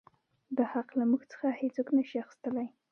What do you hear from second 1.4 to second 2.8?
هـېڅوک نـه شـي اخيـستلى.